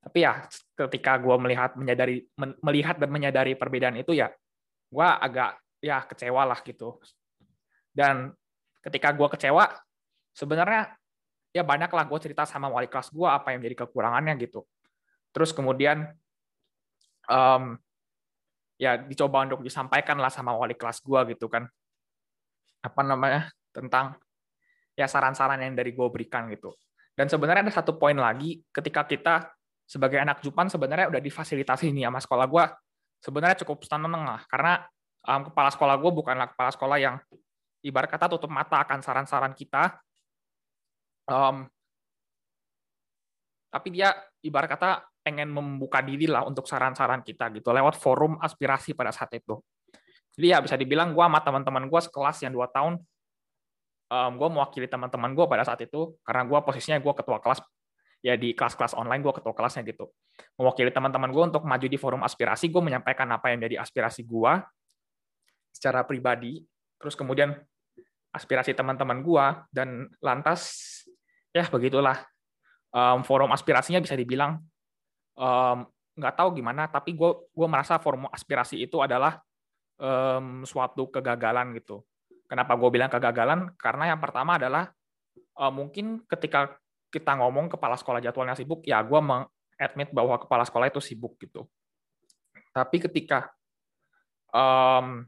Tapi 0.00 0.25
ya 0.25 0.49
ketika 0.81 1.21
gue 1.21 1.37
melihat 1.37 1.76
menyadari 1.76 2.25
melihat 2.64 2.97
dan 2.97 3.12
menyadari 3.12 3.53
perbedaan 3.53 4.00
itu 4.00 4.17
ya 4.17 4.33
gue 4.88 5.09
agak 5.21 5.61
ya 5.85 6.00
kecewa 6.09 6.49
lah 6.49 6.57
gitu. 6.64 6.97
Dan 7.93 8.33
ketika 8.81 9.12
gue 9.12 9.29
kecewa, 9.29 9.76
sebenarnya 10.33 10.97
ya 11.55 11.63
banyak 11.63 11.87
lah 11.87 12.05
gue 12.11 12.19
cerita 12.19 12.43
sama 12.43 12.67
wali 12.67 12.91
kelas 12.91 13.15
gue 13.15 13.29
apa 13.31 13.55
yang 13.55 13.63
menjadi 13.63 13.87
kekurangannya 13.87 14.35
gitu. 14.43 14.67
Terus 15.31 15.55
kemudian 15.55 16.11
um, 17.31 17.79
ya 18.75 18.99
dicoba 18.99 19.47
untuk 19.47 19.63
disampaikan 19.63 20.19
lah 20.19 20.35
sama 20.35 20.51
wali 20.51 20.75
kelas 20.75 20.99
gue 20.99 21.39
gitu 21.39 21.47
kan. 21.47 21.71
Apa 22.83 23.01
namanya 23.07 23.55
tentang 23.71 24.19
ya 24.99 25.07
saran-saran 25.07 25.63
yang 25.63 25.79
dari 25.79 25.95
gue 25.95 26.09
berikan 26.11 26.51
gitu. 26.51 26.75
Dan 27.15 27.31
sebenarnya 27.31 27.71
ada 27.71 27.75
satu 27.79 27.95
poin 27.95 28.19
lagi 28.19 28.59
ketika 28.75 29.07
kita 29.07 29.47
sebagai 29.87 30.19
anak 30.19 30.43
Jupan 30.43 30.67
sebenarnya 30.67 31.07
udah 31.13 31.23
difasilitasi 31.23 31.95
nih 31.95 32.11
sama 32.11 32.19
sekolah 32.19 32.47
gue 32.51 32.65
sebenarnya 33.21 33.57
cukup 33.65 33.85
seneng 33.85 34.25
lah 34.25 34.41
karena 34.49 34.81
um, 35.29 35.49
kepala 35.53 35.69
sekolah 35.69 35.97
gue 36.01 36.11
bukanlah 36.13 36.49
kepala 36.53 36.71
sekolah 36.73 36.97
yang 36.97 37.17
ibarat 37.85 38.09
kata 38.09 38.33
tutup 38.33 38.49
mata 38.49 38.81
akan 38.81 39.05
saran-saran 39.05 39.53
kita 39.53 40.01
um, 41.28 41.69
tapi 43.75 43.88
dia 43.90 44.14
ibarat 44.45 44.71
kata 44.71 45.02
pengen 45.25 45.50
membuka 45.50 46.04
diri 46.04 46.28
lah 46.28 46.45
untuk 46.45 46.69
saran-saran 46.69 47.25
kita 47.25 47.49
gitu 47.57 47.73
lewat 47.73 47.97
forum 47.97 48.37
aspirasi 48.38 48.93
pada 48.93 49.11
saat 49.11 49.33
itu. 49.35 49.59
Jadi 50.37 50.47
ya 50.52 50.59
bisa 50.61 50.76
dibilang 50.76 51.16
gue 51.16 51.25
sama 51.25 51.40
teman-teman 51.40 51.88
gue 51.88 52.00
sekelas 52.04 52.45
yang 52.45 52.52
dua 52.52 52.69
tahun, 52.69 53.00
um, 54.12 54.33
gue 54.37 54.49
mewakili 54.52 54.87
teman-teman 54.87 55.33
gue 55.33 55.47
pada 55.49 55.64
saat 55.64 55.81
itu 55.83 56.14
karena 56.23 56.45
gue 56.45 56.59
posisinya 56.61 56.99
gue 57.00 57.12
ketua 57.16 57.38
kelas 57.40 57.62
ya 58.25 58.35
di 58.40 58.57
kelas-kelas 58.57 58.97
online 58.97 59.21
gue 59.21 59.33
ketua 59.37 59.52
kelasnya 59.52 59.85
gitu. 59.85 60.09
Mewakili 60.57 60.88
teman-teman 60.88 61.28
gue 61.28 61.45
untuk 61.54 61.62
maju 61.69 61.87
di 61.87 61.99
forum 62.00 62.25
aspirasi, 62.25 62.73
gue 62.73 62.83
menyampaikan 62.83 63.28
apa 63.33 63.52
yang 63.52 63.61
jadi 63.64 63.85
aspirasi 63.85 64.25
gue 64.25 64.52
secara 65.75 66.07
pribadi, 66.09 66.64
terus 66.97 67.14
kemudian 67.19 67.52
aspirasi 68.35 68.75
teman-teman 68.75 69.23
gue 69.23 69.47
dan 69.71 70.11
lantas 70.19 70.90
ya 71.55 71.71
begitulah. 71.71 72.27
Um, 72.95 73.23
forum 73.27 73.51
aspirasinya 73.51 73.99
bisa 73.99 74.15
dibilang 74.15 74.59
um, 75.39 75.79
nggak 76.15 76.35
tahu 76.39 76.63
gimana 76.63 76.87
tapi 76.87 77.19
gue 77.19 77.31
gue 77.51 77.67
merasa 77.67 77.99
forum 77.99 78.31
aspirasi 78.31 78.87
itu 78.87 79.03
adalah 79.03 79.43
um, 79.99 80.67
suatu 80.67 81.11
kegagalan 81.11 81.75
gitu. 81.79 82.03
Kenapa 82.47 82.75
gue 82.79 82.91
bilang 82.91 83.11
kegagalan? 83.11 83.75
Karena 83.75 84.15
yang 84.15 84.21
pertama 84.23 84.59
adalah 84.59 84.91
uh, 85.59 85.73
mungkin 85.75 86.23
ketika 86.27 86.79
kita 87.11 87.39
ngomong 87.39 87.71
kepala 87.71 87.95
sekolah 87.95 88.19
jadwalnya 88.19 88.59
sibuk 88.59 88.83
ya 88.87 89.03
gue 89.03 89.21
mengadmit 89.23 90.11
bahwa 90.11 90.39
kepala 90.39 90.67
sekolah 90.67 90.91
itu 90.91 90.99
sibuk 91.03 91.39
gitu. 91.39 91.67
Tapi 92.75 92.99
ketika 92.99 93.55
um, 94.51 95.27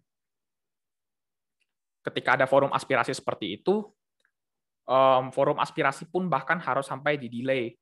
ketika 2.06 2.38
ada 2.38 2.47
forum 2.47 2.71
aspirasi 2.71 3.11
seperti 3.11 3.59
itu 3.59 3.90
um, 4.86 5.34
forum 5.34 5.58
aspirasi 5.58 6.08
pun 6.08 6.30
bahkan 6.30 6.56
harus 6.62 6.86
sampai 6.86 7.18
di 7.18 7.28
delay. 7.28 7.74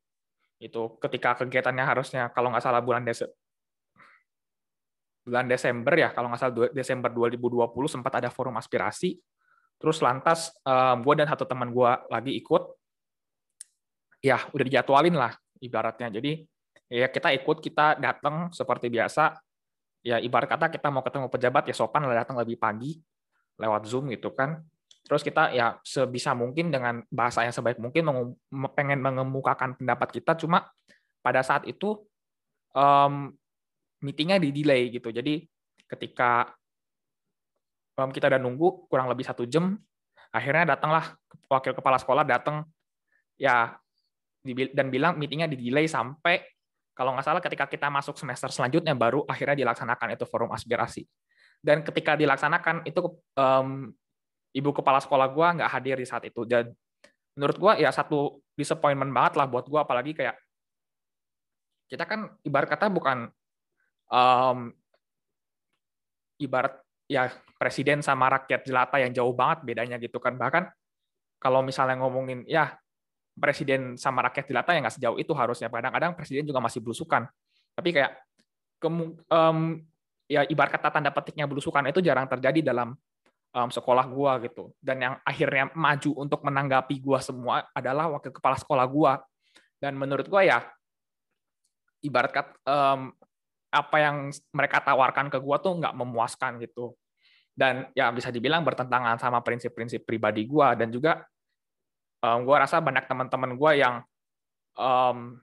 Itu 0.59 0.97
ketika 0.99 1.39
kegiatannya 1.45 1.85
harusnya 1.85 2.33
kalau 2.33 2.51
nggak 2.51 2.65
salah 2.65 2.81
bulan 2.81 3.05
Desember 3.05 3.37
bulan 5.25 5.49
Desember 5.49 5.97
ya 5.97 6.13
kalau 6.13 6.29
nggak 6.29 6.41
salah 6.41 6.69
Desember 6.69 7.09
2020 7.09 7.49
sempat 7.89 8.13
ada 8.21 8.29
forum 8.29 8.61
aspirasi. 8.61 9.17
Terus 9.81 9.99
lantas 10.05 10.53
um, 10.65 11.01
gue 11.01 11.15
dan 11.17 11.29
satu 11.29 11.49
teman 11.49 11.73
gue 11.73 11.91
lagi 12.13 12.33
ikut. 12.37 12.63
Ya 14.25 14.41
udah 14.53 14.65
dijadwalin 14.65 15.17
lah 15.17 15.33
ibaratnya. 15.61 16.13
Jadi 16.13 16.45
ya 16.89 17.09
kita 17.09 17.33
ikut 17.33 17.61
kita 17.61 18.01
datang 18.01 18.53
seperti 18.53 18.93
biasa. 18.93 19.37
Ya 20.05 20.21
ibarat 20.21 20.49
kata 20.49 20.69
kita 20.69 20.93
mau 20.93 21.01
ketemu 21.01 21.33
pejabat 21.33 21.65
ya 21.73 21.75
sopan 21.77 22.05
lah 22.05 22.25
datang 22.25 22.37
lebih 22.37 22.61
pagi 22.61 23.01
lewat 23.57 23.89
zoom 23.89 24.13
gitu 24.13 24.37
kan 24.37 24.61
terus 25.05 25.21
kita 25.21 25.53
ya 25.53 25.77
sebisa 25.85 26.33
mungkin 26.33 26.73
dengan 26.73 27.05
bahasa 27.13 27.45
yang 27.45 27.53
sebaik 27.53 27.77
mungkin 27.77 28.09
pengen 28.73 29.05
mengemukakan 29.05 29.77
pendapat 29.77 30.09
kita 30.17 30.33
cuma 30.41 30.65
pada 31.21 31.45
saat 31.45 31.69
itu 31.69 32.01
um, 32.73 33.33
meetingnya 34.01 34.41
di 34.41 34.53
delay 34.53 34.89
gitu. 34.89 35.13
Jadi 35.13 35.45
ketika 35.89 36.53
um, 38.01 38.09
kita 38.09 38.33
udah 38.33 38.41
nunggu 38.41 38.89
kurang 38.89 39.09
lebih 39.13 39.25
satu 39.25 39.45
jam 39.45 39.77
akhirnya 40.33 40.75
datanglah 40.75 41.15
wakil 41.47 41.77
kepala 41.77 42.01
sekolah 42.01 42.25
datang 42.27 42.67
ya 43.39 43.77
dan 44.73 44.93
bilang 44.93 45.17
meetingnya 45.17 45.49
di 45.49 45.57
delay 45.57 45.89
sampai 45.89 46.43
kalau 46.95 47.17
nggak 47.17 47.27
salah 47.27 47.43
ketika 47.43 47.67
kita 47.67 47.89
masuk 47.91 48.15
semester 48.17 48.49
selanjutnya 48.53 48.95
baru 48.95 49.27
akhirnya 49.27 49.67
dilaksanakan 49.67 50.15
itu 50.15 50.25
forum 50.29 50.53
aspirasi. 50.55 51.05
Dan 51.65 51.81
ketika 51.81 52.15
dilaksanakan 52.15 52.85
itu 52.85 53.01
um, 53.35 53.89
ibu 54.55 54.71
kepala 54.71 55.03
sekolah 55.03 55.29
gue 55.35 55.47
nggak 55.61 55.71
hadir 55.71 55.97
di 55.99 56.07
saat 56.07 56.25
itu. 56.25 56.47
Dan 56.47 56.71
menurut 57.35 57.59
gue 57.59 57.73
ya 57.83 57.91
satu 57.91 58.39
disappointment 58.55 59.11
banget 59.11 59.35
lah 59.43 59.51
buat 59.51 59.67
gue 59.67 59.81
apalagi 59.83 60.15
kayak 60.15 60.39
kita 61.91 62.07
kan 62.07 62.31
ibarat 62.47 62.71
kata 62.71 62.87
bukan 62.89 63.29
um, 64.09 64.71
ibarat 66.39 66.81
ya 67.11 67.29
presiden 67.61 68.01
sama 68.01 68.33
rakyat 68.33 68.65
jelata 68.65 68.97
yang 69.03 69.13
jauh 69.13 69.35
banget 69.35 69.67
bedanya 69.67 69.97
gitu 69.99 70.23
kan. 70.23 70.39
Bahkan 70.39 70.71
kalau 71.43 71.61
misalnya 71.61 72.01
ngomongin 72.01 72.47
ya 72.49 72.73
presiden 73.35 73.99
sama 73.99 74.23
rakyat 74.31 74.47
jelata 74.47 74.71
yang 74.73 74.87
nggak 74.87 74.97
sejauh 74.97 75.19
itu 75.19 75.35
harusnya. 75.35 75.69
Kadang-kadang 75.69 76.15
presiden 76.15 76.47
juga 76.47 76.63
masih 76.63 76.81
belusukan. 76.81 77.27
Tapi 77.75 77.91
kayak 77.91 78.23
um, 79.29 79.83
ya 80.31 80.47
ibarat 80.49 80.73
kata 80.73 80.89
tanda 80.99 81.11
petiknya 81.13 81.45
belusukan 81.45 81.85
itu 81.91 82.01
jarang 82.01 82.25
terjadi 82.31 82.73
dalam 82.73 82.97
um, 83.55 83.71
sekolah 83.71 84.05
gua 84.11 84.43
gitu. 84.43 84.75
Dan 84.83 85.01
yang 85.01 85.15
akhirnya 85.23 85.71
maju 85.73 86.11
untuk 86.19 86.43
menanggapi 86.43 86.99
gua 86.99 87.23
semua 87.23 87.65
adalah 87.71 88.11
wakil 88.11 88.35
kepala 88.35 88.59
sekolah 88.59 88.85
gua. 88.91 89.23
Dan 89.79 89.95
menurut 89.95 90.27
gua 90.27 90.43
ya 90.43 90.59
ibarat 92.03 92.35
kat, 92.35 92.47
um, 92.67 93.15
apa 93.71 93.97
yang 93.97 94.29
mereka 94.53 94.83
tawarkan 94.83 95.31
ke 95.31 95.39
gua 95.39 95.63
tuh 95.63 95.79
nggak 95.79 95.95
memuaskan 95.95 96.59
gitu. 96.61 96.99
Dan 97.55 97.87
ya 97.95 98.11
bisa 98.11 98.35
dibilang 98.35 98.67
bertentangan 98.67 99.17
sama 99.23 99.39
prinsip-prinsip 99.41 100.03
pribadi 100.03 100.45
gua. 100.45 100.75
Dan 100.75 100.91
juga 100.91 101.23
um, 102.21 102.43
gua 102.43 102.67
rasa 102.67 102.83
banyak 102.83 103.07
teman-teman 103.07 103.55
gua 103.55 103.73
yang 103.79 103.95
um, 104.75 105.39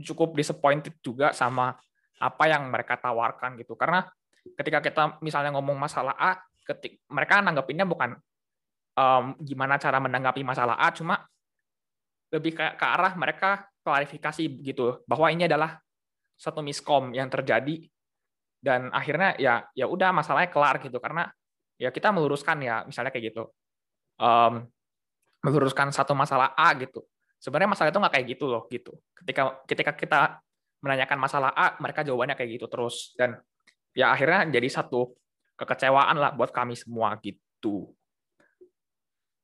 cukup 0.00 0.32
disappointed 0.32 0.96
juga 1.04 1.36
sama 1.36 1.76
apa 2.18 2.44
yang 2.50 2.66
mereka 2.72 2.98
tawarkan 2.98 3.54
gitu. 3.60 3.76
Karena 3.78 4.06
ketika 4.56 4.80
kita 4.80 5.02
misalnya 5.20 5.52
ngomong 5.54 5.76
masalah 5.76 6.16
A 6.16 6.40
ketik 6.68 7.00
mereka 7.08 7.40
nanggapinnya 7.40 7.88
bukan 7.88 8.20
um, 8.92 9.32
gimana 9.40 9.80
cara 9.80 9.96
menanggapi 9.96 10.44
masalah 10.44 10.76
A, 10.76 10.92
cuma 10.92 11.24
lebih 12.28 12.52
ke, 12.52 12.64
ke 12.76 12.84
arah 12.84 13.16
mereka 13.16 13.64
klarifikasi 13.80 14.44
gitu 14.60 15.00
bahwa 15.08 15.32
ini 15.32 15.48
adalah 15.48 15.80
satu 16.36 16.60
miskom 16.60 17.16
yang 17.16 17.32
terjadi 17.32 17.88
dan 18.60 18.92
akhirnya 18.92 19.32
ya 19.40 19.64
ya 19.72 19.88
udah 19.88 20.12
masalahnya 20.12 20.52
kelar 20.52 20.76
gitu 20.84 21.00
karena 21.00 21.30
ya 21.80 21.88
kita 21.88 22.10
meluruskan 22.12 22.58
ya 22.60 22.84
misalnya 22.84 23.14
kayak 23.14 23.32
gitu. 23.32 23.48
Um, 24.18 24.66
meluruskan 25.46 25.94
satu 25.94 26.12
masalah 26.18 26.52
A 26.58 26.74
gitu. 26.74 27.06
Sebenarnya 27.38 27.70
masalah 27.70 27.94
itu 27.94 27.98
nggak 28.02 28.14
kayak 28.18 28.26
gitu 28.34 28.44
loh 28.50 28.66
gitu. 28.68 28.92
Ketika 29.14 29.62
ketika 29.64 29.92
kita 29.94 30.20
menanyakan 30.82 31.18
masalah 31.22 31.50
A 31.54 31.78
mereka 31.78 32.02
jawabannya 32.02 32.34
kayak 32.34 32.50
gitu 32.58 32.66
terus 32.66 33.14
dan 33.14 33.38
ya 33.94 34.10
akhirnya 34.10 34.50
jadi 34.50 34.68
satu 34.68 35.14
kekecewaan 35.58 36.16
lah 36.16 36.30
buat 36.32 36.54
kami 36.54 36.78
semua 36.78 37.18
gitu. 37.18 37.90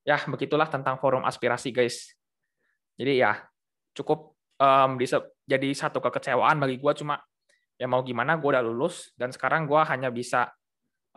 Ya, 0.06 0.20
begitulah 0.24 0.68
tentang 0.70 1.00
forum 1.02 1.26
aspirasi, 1.26 1.74
guys. 1.74 2.14
Jadi 2.94 3.18
ya, 3.24 3.42
cukup 3.96 4.38
um, 4.62 4.94
jadi 5.44 5.68
satu 5.74 5.98
kekecewaan 5.98 6.62
bagi 6.62 6.78
gue 6.78 6.92
cuma 6.94 7.18
ya 7.74 7.90
mau 7.90 8.06
gimana 8.06 8.38
gue 8.38 8.48
udah 8.54 8.62
lulus 8.62 9.10
dan 9.18 9.34
sekarang 9.34 9.66
gue 9.66 9.80
hanya 9.90 10.14
bisa 10.14 10.46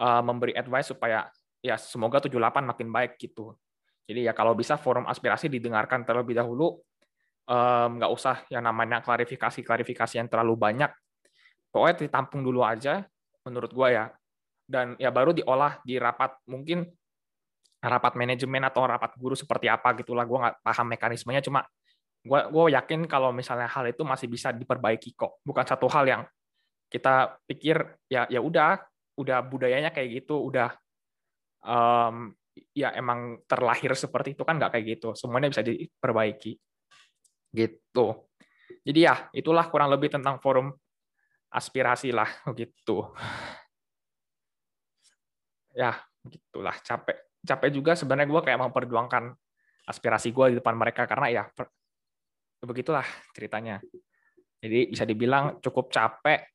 uh, 0.02 0.22
memberi 0.26 0.58
advice 0.58 0.90
supaya 0.90 1.30
ya 1.62 1.78
semoga 1.78 2.22
78 2.22 2.66
makin 2.66 2.90
baik 2.90 3.22
gitu. 3.22 3.54
Jadi 4.08 4.24
ya 4.24 4.34
kalau 4.34 4.56
bisa 4.56 4.80
forum 4.80 5.04
aspirasi 5.04 5.52
didengarkan 5.52 6.08
terlebih 6.08 6.32
dahulu, 6.40 6.80
nggak 7.92 8.08
um, 8.12 8.16
usah 8.16 8.48
yang 8.48 8.64
namanya 8.64 9.04
klarifikasi-klarifikasi 9.04 10.16
yang 10.16 10.32
terlalu 10.32 10.56
banyak. 10.56 10.88
Pokoknya 11.68 12.08
ditampung 12.08 12.40
dulu 12.40 12.64
aja, 12.64 13.04
menurut 13.44 13.68
gue 13.68 13.88
ya 13.92 14.08
dan 14.68 15.00
ya 15.00 15.10
baru 15.10 15.32
diolah 15.32 15.80
di 15.82 15.96
rapat 15.96 16.44
mungkin 16.52 16.84
rapat 17.80 18.14
manajemen 18.20 18.68
atau 18.68 18.84
rapat 18.84 19.16
guru 19.16 19.34
seperti 19.34 19.72
apa 19.72 19.96
gitulah. 19.96 20.28
Gue 20.28 20.38
nggak 20.44 20.56
paham 20.62 20.88
mekanismenya 20.92 21.42
cuma 21.42 21.64
gue 22.28 22.40
gue 22.52 22.64
yakin 22.76 23.08
kalau 23.08 23.32
misalnya 23.32 23.72
hal 23.72 23.88
itu 23.88 24.04
masih 24.04 24.28
bisa 24.28 24.52
diperbaiki 24.52 25.16
kok. 25.16 25.40
Bukan 25.42 25.64
satu 25.64 25.88
hal 25.88 26.06
yang 26.06 26.22
kita 26.92 27.40
pikir 27.48 27.80
ya 28.12 28.28
ya 28.28 28.44
udah 28.44 28.84
udah 29.18 29.40
budayanya 29.48 29.90
kayak 29.96 30.22
gitu 30.24 30.52
udah 30.52 30.76
um, 31.64 32.36
ya 32.74 32.94
emang 32.94 33.42
terlahir 33.50 33.94
seperti 33.98 34.36
itu 34.36 34.44
kan 34.44 34.60
nggak 34.60 34.78
kayak 34.78 34.86
gitu. 35.00 35.16
Semuanya 35.16 35.50
bisa 35.50 35.64
diperbaiki. 35.64 36.54
Gitu. 37.56 38.08
Jadi 38.88 39.00
ya, 39.04 39.28
itulah 39.36 39.68
kurang 39.68 39.92
lebih 39.92 40.12
tentang 40.12 40.40
forum 40.40 40.72
aspirasi 41.52 42.12
lah, 42.12 42.28
begitu. 42.48 43.04
Ya, 45.78 45.94
begitulah. 46.26 46.74
Capek. 46.82 47.18
Capek 47.46 47.70
juga 47.70 47.94
sebenarnya 47.94 48.26
gue 48.26 48.42
kayak 48.42 48.60
memperjuangkan 48.66 49.38
aspirasi 49.86 50.34
gue 50.34 50.46
di 50.52 50.56
depan 50.58 50.74
mereka, 50.74 51.06
karena 51.06 51.30
ya, 51.30 51.44
begitulah 52.66 53.06
ceritanya. 53.38 53.78
Jadi 54.58 54.90
bisa 54.90 55.06
dibilang 55.06 55.62
cukup 55.62 55.94
capek 55.94 56.50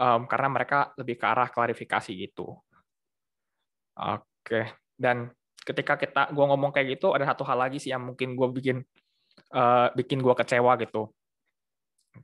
um, 0.00 0.24
karena 0.24 0.48
mereka 0.48 0.78
lebih 0.96 1.20
ke 1.20 1.26
arah 1.28 1.52
klarifikasi 1.52 2.08
gitu. 2.16 2.56
Oke, 3.96 4.72
dan 4.96 5.28
ketika 5.60 6.00
kita 6.00 6.32
gue 6.32 6.44
ngomong 6.44 6.72
kayak 6.72 6.96
gitu 6.96 7.12
ada 7.12 7.28
satu 7.28 7.44
hal 7.44 7.68
lagi 7.68 7.76
sih 7.76 7.92
yang 7.92 8.12
mungkin 8.12 8.32
gue 8.32 8.48
bikin 8.48 8.80
uh, 9.52 9.92
bikin 9.92 10.24
gue 10.24 10.34
kecewa 10.36 10.72
gitu. 10.80 11.12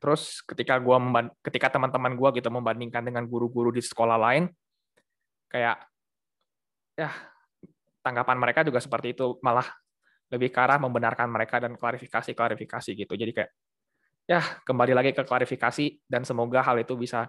Terus 0.01 0.41
ketika 0.49 0.81
gua 0.81 0.97
ketika 1.45 1.69
teman-teman 1.77 2.17
gue 2.17 2.41
gitu 2.41 2.49
membandingkan 2.49 3.05
dengan 3.05 3.29
guru-guru 3.29 3.77
di 3.77 3.85
sekolah 3.85 4.17
lain, 4.17 4.49
kayak 5.53 5.77
ya 6.97 7.13
tanggapan 8.01 8.41
mereka 8.41 8.65
juga 8.65 8.81
seperti 8.81 9.13
itu 9.13 9.37
malah 9.45 9.69
lebih 10.33 10.49
ke 10.49 10.59
arah 10.65 10.81
membenarkan 10.81 11.29
mereka 11.29 11.61
dan 11.61 11.77
klarifikasi 11.77 12.33
klarifikasi 12.33 12.91
gitu. 12.97 13.13
Jadi 13.13 13.33
kayak 13.37 13.53
ya 14.25 14.41
kembali 14.65 14.97
lagi 14.97 15.13
ke 15.13 15.23
klarifikasi 15.29 16.09
dan 16.09 16.25
semoga 16.25 16.65
hal 16.65 16.81
itu 16.81 16.97
bisa 16.97 17.29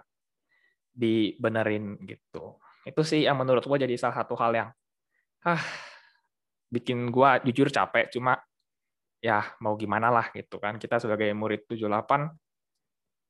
dibenerin 0.88 2.00
gitu. 2.08 2.56
Itu 2.88 3.04
sih 3.04 3.28
yang 3.28 3.36
menurut 3.36 3.60
gue 3.68 3.78
jadi 3.84 3.92
salah 4.00 4.24
satu 4.24 4.32
hal 4.40 4.52
yang 4.56 4.68
ah 5.44 5.60
bikin 6.72 7.12
gue 7.12 7.30
jujur 7.52 7.68
capek. 7.68 8.08
Cuma 8.08 8.40
ya 9.20 9.44
mau 9.60 9.76
gimana 9.76 10.08
lah 10.08 10.32
gitu 10.32 10.56
kan. 10.56 10.80
Kita 10.80 10.96
sebagai 10.96 11.28
murid 11.36 11.68
78 11.68 12.32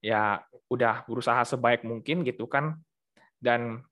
ya 0.04 0.38
udah 0.70 1.02
berusaha 1.08 1.42
sebaik 1.42 1.82
mungkin 1.82 2.22
gitu 2.22 2.46
kan. 2.46 2.78
Dan 3.42 3.82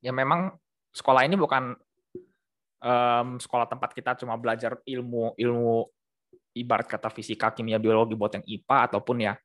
ya 0.00 0.12
memang 0.12 0.54
sekolah 0.92 1.24
ini 1.28 1.36
bukan 1.36 1.76
um, 2.80 3.28
sekolah 3.36 3.66
tempat 3.68 3.90
kita 3.92 4.16
cuma 4.20 4.36
belajar 4.40 4.80
ilmu 4.84 5.36
ilmu 5.36 5.88
ibarat 6.56 6.88
kata 6.88 7.12
fisika, 7.12 7.52
kimia, 7.52 7.76
biologi 7.76 8.16
buat 8.16 8.32
yang 8.32 8.44
IPA 8.48 8.76
ataupun 8.88 9.16
ya 9.20 9.36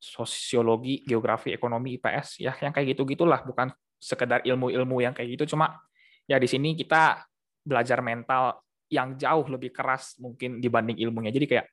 sosiologi, 0.00 1.04
geografi, 1.04 1.52
ekonomi, 1.52 2.00
IPS 2.00 2.40
ya 2.40 2.52
yang 2.60 2.72
kayak 2.72 2.96
gitu-gitulah 2.96 3.44
bukan 3.44 3.72
sekedar 4.00 4.40
ilmu-ilmu 4.44 5.00
yang 5.00 5.12
kayak 5.16 5.36
gitu 5.36 5.56
cuma 5.56 5.80
ya 6.28 6.36
di 6.40 6.48
sini 6.48 6.76
kita 6.76 7.24
belajar 7.64 8.04
mental 8.04 8.64
yang 8.92 9.16
jauh 9.16 9.44
lebih 9.48 9.72
keras 9.72 10.14
mungkin 10.20 10.60
dibanding 10.60 11.00
ilmunya. 11.00 11.32
Jadi 11.32 11.46
kayak 11.48 11.66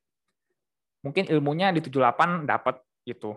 mungkin 1.03 1.27
ilmunya 1.27 1.75
di 1.75 1.83
78 1.83 2.47
dapat 2.47 2.79
gitu. 3.03 3.35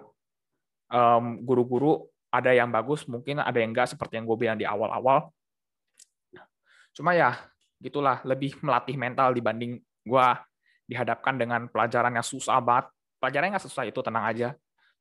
Um, 0.89 1.43
guru-guru 1.43 2.07
ada 2.35 2.51
yang 2.51 2.75
bagus, 2.75 3.07
mungkin 3.07 3.39
ada 3.39 3.55
yang 3.55 3.71
enggak 3.71 3.95
seperti 3.95 4.19
yang 4.19 4.27
gue 4.27 4.39
bilang 4.39 4.59
di 4.59 4.67
awal-awal. 4.67 5.31
Cuma 6.91 7.15
ya 7.15 7.39
gitulah 7.79 8.19
lebih 8.27 8.59
melatih 8.59 8.99
mental 8.99 9.31
dibanding 9.31 9.79
gue 10.03 10.27
dihadapkan 10.91 11.39
dengan 11.39 11.71
pelajaran 11.71 12.11
yang 12.11 12.27
susah 12.27 12.59
banget. 12.59 12.91
Pelajarannya 13.23 13.57
nggak 13.57 13.67
susah 13.71 13.87
itu, 13.89 14.01
tenang 14.03 14.27
aja. 14.27 14.49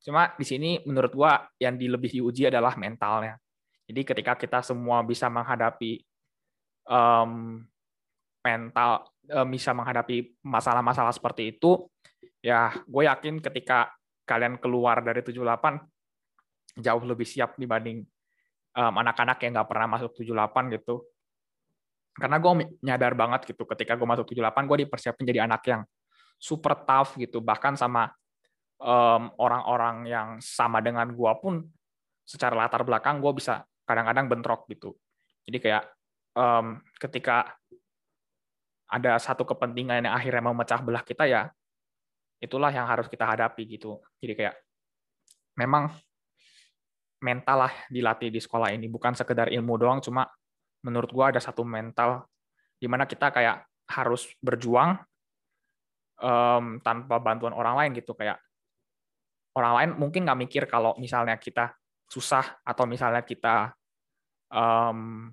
Cuma 0.00 0.32
di 0.36 0.44
sini 0.44 0.80
menurut 0.84 1.12
gua 1.16 1.44
yang 1.56 1.80
di 1.80 1.88
lebih 1.88 2.12
diuji 2.12 2.48
adalah 2.48 2.76
mentalnya. 2.76 3.40
Jadi 3.84 4.00
ketika 4.04 4.32
kita 4.36 4.60
semua 4.64 5.04
bisa 5.04 5.28
menghadapi 5.28 6.00
um, 6.88 7.60
mental, 8.40 9.08
um, 9.32 9.48
bisa 9.48 9.76
menghadapi 9.76 10.40
masalah-masalah 10.40 11.12
seperti 11.12 11.56
itu, 11.56 11.88
ya 12.40 12.72
gue 12.84 13.02
yakin 13.04 13.40
ketika 13.44 13.92
kalian 14.24 14.56
keluar 14.56 15.04
dari 15.04 15.20
78 15.20 15.44
jauh 16.78 17.04
lebih 17.06 17.26
siap 17.26 17.54
dibanding 17.58 18.02
anak-anak 18.74 19.38
um, 19.38 19.42
yang 19.46 19.52
nggak 19.54 19.68
pernah 19.70 19.86
masuk 19.86 20.10
78 20.18 20.74
gitu. 20.74 21.06
Karena 22.14 22.38
gue 22.38 22.52
nyadar 22.82 23.14
banget 23.14 23.46
gitu 23.50 23.66
ketika 23.66 23.94
gue 23.98 24.06
masuk 24.06 24.26
78 24.30 24.70
gue 24.70 24.78
dipersiapkan 24.86 25.24
jadi 25.26 25.46
anak 25.46 25.62
yang 25.66 25.82
super 26.38 26.74
tough 26.82 27.14
gitu. 27.18 27.38
Bahkan 27.38 27.78
sama 27.78 28.10
orang-orang 29.38 29.96
um, 30.04 30.10
yang 30.10 30.28
sama 30.42 30.82
dengan 30.82 31.06
gue 31.14 31.32
pun 31.38 31.62
secara 32.26 32.66
latar 32.66 32.82
belakang 32.82 33.22
gue 33.22 33.32
bisa 33.38 33.62
kadang-kadang 33.86 34.26
bentrok 34.26 34.66
gitu. 34.66 34.98
Jadi 35.46 35.58
kayak 35.62 35.84
um, 36.34 36.82
ketika 36.98 37.54
ada 38.90 39.18
satu 39.18 39.46
kepentingan 39.46 40.06
yang 40.06 40.14
akhirnya 40.14 40.42
memecah 40.44 40.80
belah 40.82 41.02
kita 41.02 41.26
ya 41.26 41.50
itulah 42.42 42.68
yang 42.68 42.84
harus 42.84 43.06
kita 43.08 43.24
hadapi 43.24 43.64
gitu. 43.78 44.02
Jadi 44.20 44.34
kayak 44.36 44.54
memang 45.56 45.94
mental 47.24 47.64
lah 47.64 47.72
dilatih 47.88 48.28
di 48.28 48.36
sekolah 48.36 48.68
ini. 48.76 48.92
Bukan 48.92 49.16
sekedar 49.16 49.48
ilmu 49.48 49.80
doang 49.80 50.04
cuma 50.04 50.28
menurut 50.84 51.08
gue 51.08 51.24
ada 51.24 51.40
satu 51.40 51.64
mental 51.64 52.28
di 52.76 52.84
mana 52.84 53.08
kita 53.08 53.32
kayak 53.32 53.64
harus 53.88 54.28
berjuang 54.44 55.00
um, 56.20 56.76
tanpa 56.84 57.16
bantuan 57.16 57.56
orang 57.56 57.80
lain 57.80 57.90
gitu. 57.96 58.12
Kayak 58.12 58.36
orang 59.56 59.72
lain 59.80 59.90
mungkin 59.96 60.28
nggak 60.28 60.40
mikir 60.44 60.62
kalau 60.68 60.92
misalnya 61.00 61.40
kita 61.40 61.72
susah 62.12 62.60
atau 62.60 62.84
misalnya 62.84 63.24
kita 63.24 63.72
um, 64.52 65.32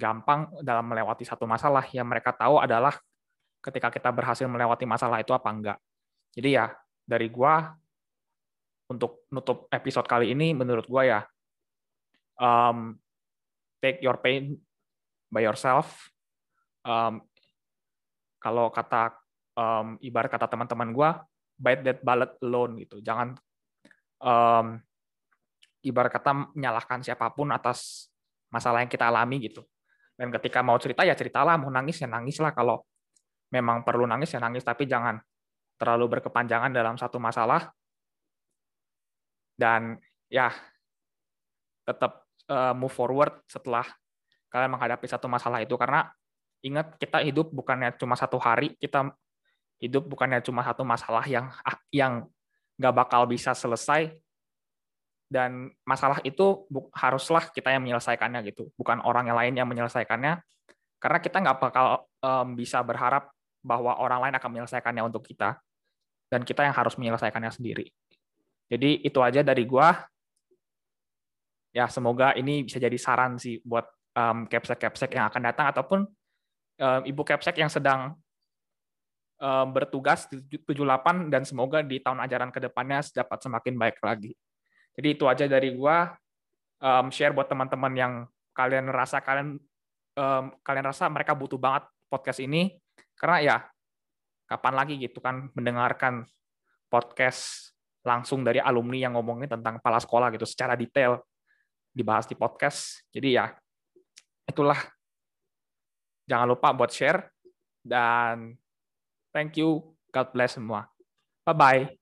gampang 0.00 0.48
dalam 0.64 0.88
melewati 0.88 1.28
satu 1.28 1.44
masalah. 1.44 1.84
Yang 1.92 2.08
mereka 2.08 2.32
tahu 2.32 2.56
adalah 2.56 2.96
ketika 3.60 3.92
kita 3.92 4.08
berhasil 4.08 4.48
melewati 4.48 4.88
masalah 4.88 5.20
itu 5.20 5.36
apa 5.36 5.48
enggak. 5.52 5.78
Jadi 6.32 6.56
ya 6.56 6.72
dari 7.04 7.28
gua 7.28 7.76
untuk 8.90 9.24
nutup 9.30 9.70
episode 9.70 10.04
kali 10.10 10.34
ini 10.34 10.50
menurut 10.50 10.84
gua 10.90 11.02
ya 11.06 11.20
um, 12.40 12.98
take 13.78 14.02
your 14.02 14.18
pain 14.18 14.56
by 15.30 15.44
yourself. 15.44 16.10
Um, 16.82 17.22
kalau 18.40 18.72
kata 18.72 19.14
um, 19.54 20.00
ibarat 20.00 20.32
kata 20.32 20.48
teman-teman 20.48 20.90
gue, 20.96 21.10
bite 21.60 21.82
that 21.84 21.98
bullet 22.00 22.32
alone 22.40 22.72
gitu. 22.80 23.04
Jangan 23.04 23.36
um, 24.24 24.80
ibarat 25.84 26.10
kata 26.10 26.56
menyalahkan 26.56 27.04
siapa 27.04 27.28
pun 27.36 27.52
atas 27.52 28.08
masalah 28.48 28.80
yang 28.80 28.90
kita 28.90 29.12
alami 29.12 29.44
gitu. 29.44 29.62
Dan 30.16 30.28
ketika 30.36 30.60
mau 30.60 30.76
cerita 30.76 31.04
ya 31.04 31.16
ceritalah, 31.16 31.56
mau 31.56 31.72
nangis 31.72 32.00
ya 32.00 32.08
nangis 32.08 32.36
lah. 32.40 32.52
Kalau 32.52 32.84
memang 33.52 33.84
perlu 33.84 34.04
nangis 34.04 34.32
ya 34.32 34.40
nangis, 34.40 34.64
tapi 34.64 34.84
jangan 34.84 35.16
terlalu 35.80 36.20
berkepanjangan 36.20 36.72
dalam 36.72 37.00
satu 37.00 37.16
masalah. 37.16 37.72
Dan 39.60 40.00
ya 40.32 40.48
tetap 41.84 42.24
uh, 42.48 42.72
move 42.72 42.88
forward 42.88 43.44
setelah 43.44 43.84
kalian 44.48 44.72
menghadapi 44.72 45.04
satu 45.04 45.28
masalah 45.28 45.60
itu. 45.60 45.76
Karena 45.76 46.08
ingat 46.64 46.96
kita 46.96 47.20
hidup 47.20 47.52
bukannya 47.52 47.92
cuma 48.00 48.16
satu 48.16 48.40
hari 48.40 48.72
kita 48.80 49.12
hidup 49.80 50.08
bukannya 50.08 50.40
cuma 50.40 50.64
satu 50.64 50.84
masalah 50.84 51.24
yang 51.28 51.52
ah, 51.60 51.76
yang 51.92 52.24
nggak 52.80 52.94
bakal 52.96 53.28
bisa 53.28 53.52
selesai. 53.52 54.16
Dan 55.30 55.70
masalah 55.86 56.18
itu 56.26 56.66
haruslah 56.90 57.54
kita 57.54 57.70
yang 57.70 57.86
menyelesaikannya 57.86 58.50
gitu 58.50 58.66
bukan 58.74 58.98
orang 59.06 59.30
yang 59.30 59.36
lain 59.36 59.54
yang 59.60 59.68
menyelesaikannya. 59.68 60.40
Karena 60.98 61.18
kita 61.20 61.36
nggak 61.38 61.58
bakal 61.60 62.10
um, 62.24 62.58
bisa 62.58 62.82
berharap 62.82 63.30
bahwa 63.62 63.94
orang 64.00 64.26
lain 64.26 64.34
akan 64.40 64.50
menyelesaikannya 64.56 65.04
untuk 65.04 65.22
kita. 65.22 65.60
Dan 66.30 66.42
kita 66.42 66.66
yang 66.66 66.74
harus 66.74 66.98
menyelesaikannya 66.98 67.50
sendiri 67.50 67.90
jadi 68.70 69.02
itu 69.02 69.18
aja 69.18 69.42
dari 69.42 69.66
gua. 69.66 69.98
Ya 71.74 71.90
semoga 71.90 72.34
ini 72.38 72.62
bisa 72.62 72.78
jadi 72.78 72.94
saran 72.94 73.34
sih 73.34 73.58
buat 73.66 73.86
um, 74.14 74.46
capsek-capsek 74.46 75.18
yang 75.18 75.26
akan 75.26 75.42
datang 75.42 75.66
ataupun 75.74 76.00
um, 76.78 77.02
ibu 77.02 77.22
capsek 77.26 77.58
yang 77.58 77.70
sedang 77.70 78.14
um, 79.42 79.66
bertugas 79.74 80.30
di 80.30 80.58
78 80.62 81.30
dan 81.30 81.42
semoga 81.42 81.82
di 81.82 81.98
tahun 81.98 82.22
ajaran 82.26 82.50
ke 82.54 82.62
depannya 82.62 83.02
dapat 83.10 83.38
semakin 83.42 83.74
baik 83.74 83.98
lagi. 84.06 84.32
Jadi 84.94 85.08
itu 85.18 85.26
aja 85.26 85.50
dari 85.50 85.74
gua. 85.74 86.14
Um, 86.80 87.12
share 87.12 87.36
buat 87.36 87.44
teman-teman 87.44 87.92
yang 87.92 88.12
kalian 88.56 88.88
rasa 88.88 89.20
kalian 89.20 89.60
um, 90.16 90.44
kalian 90.64 90.86
rasa 90.86 91.10
mereka 91.10 91.34
butuh 91.34 91.58
banget 91.58 91.90
podcast 92.06 92.38
ini. 92.38 92.78
Karena 93.18 93.36
ya 93.42 93.56
kapan 94.46 94.74
lagi 94.78 94.94
gitu 94.96 95.18
kan 95.18 95.50
mendengarkan 95.54 96.24
podcast 96.90 97.70
langsung 98.00 98.40
dari 98.40 98.58
alumni 98.62 99.08
yang 99.08 99.16
ngomongin 99.16 99.48
tentang 99.48 99.78
kepala 99.80 100.00
sekolah 100.00 100.28
gitu 100.32 100.48
secara 100.48 100.74
detail 100.76 101.20
dibahas 101.92 102.24
di 102.24 102.36
podcast. 102.38 103.04
Jadi 103.12 103.36
ya 103.36 103.52
itulah 104.48 104.78
jangan 106.26 106.46
lupa 106.50 106.72
buat 106.74 106.90
share 106.90 107.30
dan 107.84 108.56
thank 109.34 109.58
you 109.60 109.94
God 110.10 110.32
bless 110.34 110.58
semua. 110.58 110.90
Bye 111.46 111.56
bye. 111.56 111.99